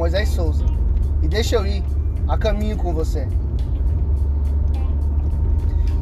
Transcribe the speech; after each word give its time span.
Moisés 0.00 0.30
Souza 0.30 0.64
e 1.22 1.28
deixa 1.28 1.56
eu 1.56 1.66
ir 1.66 1.84
a 2.26 2.38
caminho 2.38 2.76
com 2.76 2.94
você. 2.94 3.28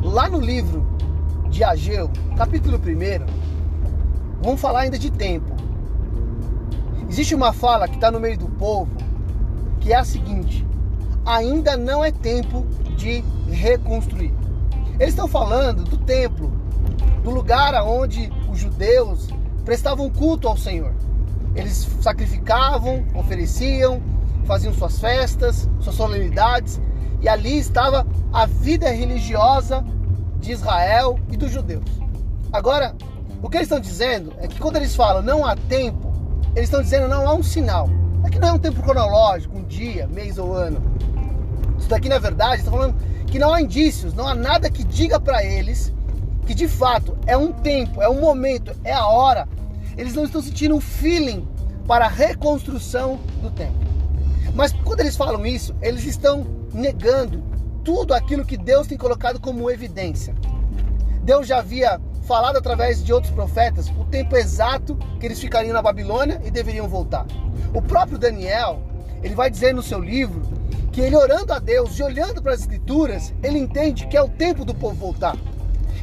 Lá 0.03 0.29
no 0.29 0.41
livro 0.41 0.87
de 1.51 1.65
Ageu, 1.65 2.09
capítulo 2.37 2.79
1, 2.79 3.27
vamos 4.41 4.61
falar 4.61 4.81
ainda 4.81 4.99
de 4.99 5.11
tempo. 5.11 5.53
Existe 7.09 7.35
uma 7.35 7.53
fala 7.53 7.89
que 7.89 7.97
está 7.97 8.11
no 8.11 8.21
meio 8.21 8.39
do 8.39 8.49
povo 8.49 8.89
que 9.81 9.93
é 9.93 9.97
a 9.97 10.05
seguinte: 10.05 10.67
ainda 11.27 11.77
não 11.77 12.05
é 12.05 12.13
tempo 12.13 12.65
de 12.97 13.25
reconstruir. 13.51 14.33
Eles 14.99 15.11
estão 15.11 15.27
falando 15.27 15.85
do 15.85 15.99
templo, 15.99 16.53
do 17.25 17.31
lugar 17.31 17.75
aonde 17.75 18.33
os 18.51 18.59
judeus 18.59 19.29
prestavam 19.65 20.09
culto 20.09 20.47
ao 20.47 20.57
Senhor. 20.57 20.93
Eles 21.59 21.89
sacrificavam, 22.01 23.05
ofereciam, 23.15 24.01
faziam 24.47 24.73
suas 24.73 24.99
festas, 24.99 25.69
suas 25.81 25.97
solenidades, 25.97 26.81
e 27.21 27.29
ali 27.29 27.59
estava 27.59 28.07
a 28.33 28.47
vida 28.47 28.89
religiosa 28.91 29.85
de 30.39 30.53
Israel 30.53 31.19
e 31.31 31.37
dos 31.37 31.51
judeus. 31.51 31.85
Agora, 32.53 32.95
o 33.43 33.51
que 33.51 33.57
eles 33.57 33.67
estão 33.67 33.81
dizendo 33.81 34.33
é 34.39 34.47
que 34.47 34.59
quando 34.59 34.77
eles 34.77 34.95
falam 34.95 35.21
não 35.21 35.45
há 35.45 35.57
tempo, 35.57 36.13
eles 36.55 36.69
estão 36.69 36.81
dizendo 36.81 37.09
não 37.09 37.29
há 37.29 37.35
um 37.35 37.43
sinal. 37.43 37.89
É 38.25 38.31
que 38.31 38.39
não 38.39 38.49
é 38.49 38.53
um 38.53 38.59
tempo 38.59 38.83
cronológico, 38.83 39.59
um 39.59 39.65
dia, 39.65 40.07
mês 40.07 40.39
ou 40.39 40.55
ano. 40.55 40.81
Isso 41.79 41.89
daqui, 41.89 42.09
na 42.09 42.19
verdade, 42.19 42.61
está 42.61 42.71
falando 42.71 42.95
que 43.27 43.39
não 43.39 43.53
há 43.53 43.61
indícios, 43.61 44.15
não 44.15 44.27
há 44.27 44.35
nada 44.35 44.71
que 44.71 44.83
diga 44.85 45.21
para 45.21 45.45
eles 45.45 45.93
que 46.47 46.55
de 46.55 46.67
fato 46.67 47.17
é 47.27 47.37
um 47.37 47.53
tempo, 47.53 48.01
é 48.01 48.09
um 48.09 48.21
momento, 48.21 48.75
é 48.83 48.93
a 48.93 49.07
hora. 49.07 49.47
Eles 49.99 50.15
não 50.15 50.25
estão 50.25 50.41
sentindo 50.41 50.77
um 50.77 50.81
feeling 50.81 51.47
para 51.87 52.07
a 52.07 52.09
reconstrução 52.09 53.19
do 53.43 53.51
templo. 53.51 53.89
Mas 54.55 54.73
quando 54.73 55.01
eles 55.01 55.17
falam 55.17 55.45
isso, 55.45 55.75
eles 55.83 56.05
estão 56.05 56.47
negando 56.73 57.43
tudo 57.85 58.15
aquilo 58.15 58.45
que 58.45 58.57
Deus 58.57 58.87
tem 58.87 58.97
colocado 58.97 59.41
como 59.41 59.71
evidência. 59.71 60.35
Deus 61.23 61.47
já 61.47 61.59
havia 61.59 62.01
falado 62.23 62.57
através 62.57 63.03
de 63.03 63.13
outros 63.13 63.33
profetas 63.33 63.89
o 63.99 64.05
tempo 64.05 64.37
exato 64.37 64.97
que 65.19 65.27
eles 65.27 65.41
ficariam 65.41 65.73
na 65.73 65.83
Babilônia 65.83 66.41
e 66.45 66.51
deveriam 66.51 66.89
voltar. 66.89 67.27
O 67.75 67.83
próprio 67.83 68.19
Daniel, 68.19 68.83
ele 69.23 69.35
vai 69.35 69.51
dizer 69.51 69.75
no 69.75 69.83
seu 69.83 69.99
livro 69.99 70.43
que 70.93 71.01
ele 71.01 71.17
orando 71.17 71.53
a 71.53 71.59
Deus 71.59 71.99
e 71.99 72.03
olhando 72.03 72.43
para 72.43 72.53
as 72.53 72.61
escrituras, 72.61 73.33
ele 73.43 73.59
entende 73.59 74.07
que 74.07 74.17
é 74.17 74.23
o 74.23 74.29
tempo 74.29 74.65
do 74.65 74.75
povo 74.75 74.95
voltar. 74.95 75.37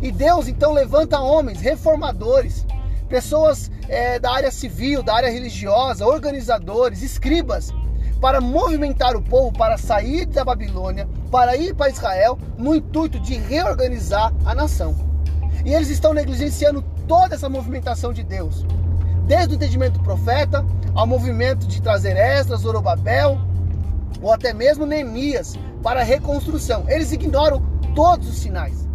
E 0.02 0.12
Deus 0.12 0.48
então 0.48 0.74
levanta 0.74 1.20
homens 1.20 1.62
reformadores, 1.62 2.66
pessoas 3.08 3.72
é, 3.88 4.20
da 4.20 4.32
área 4.32 4.52
civil, 4.52 5.04
da 5.04 5.16
área 5.16 5.30
religiosa, 5.30 6.06
organizadores, 6.06 7.02
escribas, 7.02 7.74
para 8.20 8.42
movimentar 8.42 9.16
o 9.16 9.22
povo 9.22 9.52
para 9.52 9.78
sair 9.78 10.26
da 10.26 10.44
Babilônia, 10.44 11.08
para 11.30 11.56
ir 11.56 11.76
para 11.76 11.92
Israel, 11.92 12.38
no 12.58 12.76
intuito 12.76 13.20
de 13.20 13.36
reorganizar 13.36 14.34
a 14.46 14.56
nação. 14.56 14.96
E 15.64 15.74
eles 15.74 15.90
estão 15.90 16.14
negligenciando 16.14 16.82
toda 17.08 17.36
essa 17.36 17.50
movimentação 17.50 18.14
de 18.14 18.24
Deus, 18.24 18.66
desde 19.26 19.54
o 19.54 19.56
entendimento 19.56 20.00
do 20.00 20.04
profeta 20.04 20.66
ao 20.94 21.06
movimento 21.06 21.68
de 21.68 21.82
trazer 21.82 22.16
Esdras, 22.16 22.62
Zorobabel, 22.62 23.38
ou 24.22 24.32
até 24.32 24.54
mesmo 24.54 24.86
Neemias 24.86 25.58
para 25.84 26.02
a 26.02 26.04
reconstrução. 26.04 26.86
Eles 26.88 27.12
ignoram 27.12 27.62
todos 27.94 28.28
os 28.28 28.38
sinais. 28.38 28.88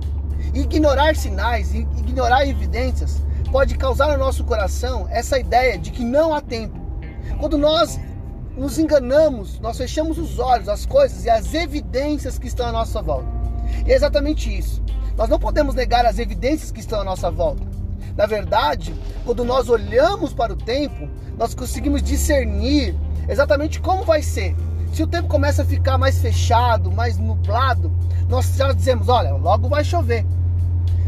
Ignorar 0.54 1.14
sinais, 1.14 1.74
ignorar 1.74 2.46
evidências, 2.46 3.22
pode 3.50 3.76
causar 3.76 4.08
no 4.08 4.18
nosso 4.18 4.44
coração 4.44 5.06
essa 5.10 5.38
ideia 5.38 5.78
de 5.78 5.90
que 5.90 6.04
não 6.04 6.32
há 6.32 6.40
tempo. 6.40 6.78
Quando 7.38 7.58
nós 7.58 7.98
nos 8.56 8.78
enganamos, 8.78 9.58
nós 9.60 9.76
fechamos 9.76 10.18
os 10.18 10.38
olhos 10.38 10.68
às 10.68 10.86
coisas 10.86 11.24
e 11.24 11.30
às 11.30 11.52
evidências 11.54 12.38
que 12.38 12.46
estão 12.46 12.66
à 12.66 12.72
nossa 12.72 13.02
volta. 13.02 13.28
E 13.86 13.92
é 13.92 13.94
exatamente 13.94 14.56
isso. 14.56 14.82
Nós 15.16 15.28
não 15.28 15.38
podemos 15.38 15.74
negar 15.74 16.06
as 16.06 16.18
evidências 16.18 16.70
que 16.70 16.80
estão 16.80 17.00
à 17.00 17.04
nossa 17.04 17.30
volta. 17.30 17.62
Na 18.16 18.26
verdade, 18.26 18.94
quando 19.24 19.44
nós 19.44 19.68
olhamos 19.68 20.32
para 20.32 20.52
o 20.52 20.56
tempo, 20.56 21.08
nós 21.36 21.54
conseguimos 21.54 22.02
discernir 22.02 22.94
exatamente 23.28 23.80
como 23.80 24.04
vai 24.04 24.22
ser. 24.22 24.54
Se 24.92 25.02
o 25.02 25.06
tempo 25.06 25.28
começa 25.28 25.62
a 25.62 25.64
ficar 25.64 25.96
mais 25.96 26.18
fechado, 26.18 26.90
mais 26.90 27.16
nublado, 27.16 27.92
nós 28.28 28.54
já 28.56 28.72
dizemos: 28.72 29.08
olha, 29.08 29.32
logo 29.34 29.68
vai 29.68 29.84
chover. 29.84 30.26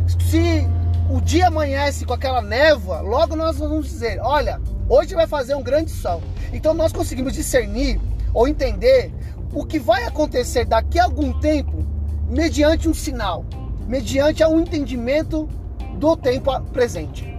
Se 0.07 0.67
o 1.13 1.21
dia 1.21 1.49
amanhece 1.49 2.07
com 2.07 2.15
aquela 2.15 2.41
névoa, 2.41 3.03
logo 3.03 3.37
nós 3.37 3.59
vamos 3.59 3.87
dizer: 3.87 4.19
olha, 4.23 4.59
hoje 4.89 5.15
vai 5.15 5.27
fazer 5.27 5.55
um 5.55 5.63
grande 5.63 5.91
sol. 5.91 6.23
Então 6.55 6.73
nós 6.73 6.91
conseguimos 6.91 7.35
discernir 7.35 8.01
ou 8.33 8.49
entender 8.49 9.13
o 9.53 9.67
que 9.67 9.79
vai 9.79 10.05
acontecer 10.05 10.65
daqui 10.65 10.99
a 10.99 11.05
algum 11.05 11.39
tempo 11.39 11.85
mediante 12.31 12.89
um 12.89 12.95
sinal, 12.95 13.45
mediante 13.87 14.43
um 14.43 14.61
entendimento 14.61 15.47
do 15.99 16.17
tempo 16.17 16.59
presente. 16.73 17.37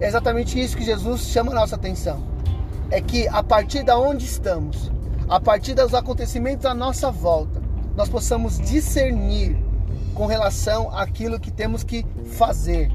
É 0.00 0.06
exatamente 0.08 0.58
isso 0.58 0.74
que 0.74 0.82
Jesus 0.82 1.26
chama 1.26 1.52
a 1.52 1.56
nossa 1.56 1.76
atenção. 1.76 2.22
É 2.90 3.02
que 3.02 3.28
a 3.28 3.42
partir 3.42 3.82
da 3.82 3.98
onde 3.98 4.24
estamos, 4.24 4.90
a 5.28 5.38
partir 5.38 5.74
dos 5.74 5.92
acontecimentos 5.92 6.64
à 6.64 6.72
nossa 6.72 7.10
volta, 7.10 7.60
nós 7.94 8.08
possamos 8.08 8.58
discernir 8.58 9.58
com 10.20 10.26
relação 10.26 10.94
àquilo 10.94 11.40
que 11.40 11.50
temos 11.50 11.82
que 11.82 12.04
fazer, 12.36 12.92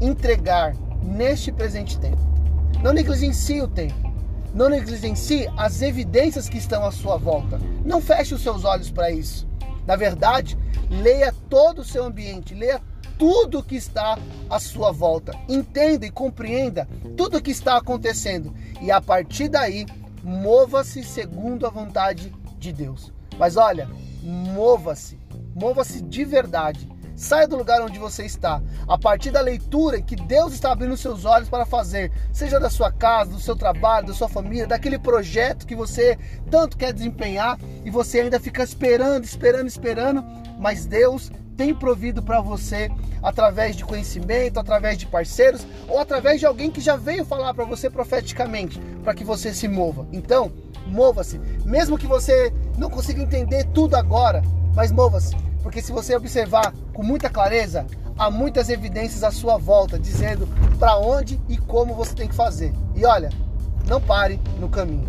entregar 0.00 0.76
neste 1.02 1.50
presente 1.50 1.98
tempo. 1.98 2.22
Não 2.80 2.92
negligencie 2.92 3.60
o 3.60 3.66
tempo. 3.66 3.96
Não 4.54 4.68
negligencie 4.68 5.50
as 5.56 5.82
evidências 5.82 6.48
que 6.48 6.56
estão 6.56 6.84
à 6.84 6.92
sua 6.92 7.16
volta. 7.16 7.60
Não 7.84 8.00
feche 8.00 8.32
os 8.32 8.42
seus 8.42 8.64
olhos 8.64 8.92
para 8.92 9.10
isso. 9.10 9.44
Na 9.84 9.96
verdade, 9.96 10.56
leia 10.88 11.34
todo 11.50 11.80
o 11.80 11.84
seu 11.84 12.04
ambiente, 12.04 12.54
leia 12.54 12.80
tudo 13.18 13.60
que 13.60 13.74
está 13.74 14.16
à 14.48 14.60
sua 14.60 14.92
volta. 14.92 15.32
Entenda 15.48 16.06
e 16.06 16.12
compreenda 16.12 16.86
tudo 17.16 17.38
o 17.38 17.42
que 17.42 17.50
está 17.50 17.76
acontecendo. 17.76 18.54
E 18.80 18.92
a 18.92 19.00
partir 19.00 19.48
daí, 19.48 19.84
mova-se 20.22 21.02
segundo 21.02 21.66
a 21.66 21.70
vontade 21.70 22.32
de 22.56 22.72
Deus. 22.72 23.12
Mas 23.36 23.56
olha, 23.56 23.90
mova-se, 24.22 25.18
mova-se 25.60 26.02
de 26.02 26.24
verdade 26.24 26.88
Saia 27.18 27.48
do 27.48 27.56
lugar 27.56 27.82
onde 27.82 27.98
você 27.98 28.24
está. 28.24 28.62
A 28.86 28.96
partir 28.96 29.32
da 29.32 29.40
leitura 29.40 30.00
que 30.00 30.14
Deus 30.14 30.52
está 30.52 30.70
abrindo 30.70 30.96
seus 30.96 31.24
olhos 31.24 31.48
para 31.48 31.66
fazer, 31.66 32.12
seja 32.32 32.60
da 32.60 32.70
sua 32.70 32.92
casa, 32.92 33.32
do 33.32 33.40
seu 33.40 33.56
trabalho, 33.56 34.06
da 34.06 34.14
sua 34.14 34.28
família, 34.28 34.68
daquele 34.68 35.00
projeto 35.00 35.66
que 35.66 35.74
você 35.74 36.16
tanto 36.48 36.76
quer 36.76 36.92
desempenhar 36.92 37.58
e 37.84 37.90
você 37.90 38.20
ainda 38.20 38.38
fica 38.38 38.62
esperando, 38.62 39.24
esperando, 39.24 39.66
esperando, 39.66 40.24
mas 40.60 40.86
Deus 40.86 41.32
tem 41.56 41.74
provido 41.74 42.22
para 42.22 42.40
você 42.40 42.88
através 43.20 43.74
de 43.74 43.84
conhecimento, 43.84 44.60
através 44.60 44.96
de 44.96 45.04
parceiros 45.04 45.66
ou 45.88 45.98
através 45.98 46.38
de 46.38 46.46
alguém 46.46 46.70
que 46.70 46.80
já 46.80 46.94
veio 46.94 47.24
falar 47.24 47.52
para 47.52 47.64
você 47.64 47.90
profeticamente, 47.90 48.78
para 49.02 49.12
que 49.12 49.24
você 49.24 49.52
se 49.52 49.66
mova. 49.66 50.06
Então, 50.12 50.52
mova-se, 50.86 51.40
mesmo 51.64 51.98
que 51.98 52.06
você 52.06 52.52
não 52.78 52.88
consiga 52.88 53.20
entender 53.20 53.64
tudo 53.74 53.96
agora, 53.96 54.40
mas 54.72 54.92
mova-se 54.92 55.47
porque 55.62 55.82
se 55.82 55.92
você 55.92 56.14
observar 56.16 56.72
com 56.92 57.02
muita 57.02 57.28
clareza, 57.28 57.86
há 58.18 58.30
muitas 58.30 58.68
evidências 58.68 59.22
à 59.22 59.30
sua 59.30 59.56
volta 59.56 59.98
dizendo 59.98 60.48
para 60.78 60.98
onde 60.98 61.40
e 61.48 61.56
como 61.56 61.94
você 61.94 62.14
tem 62.14 62.28
que 62.28 62.34
fazer. 62.34 62.72
E 62.94 63.04
olha, 63.04 63.30
não 63.86 64.00
pare 64.00 64.40
no 64.58 64.68
caminho. 64.68 65.08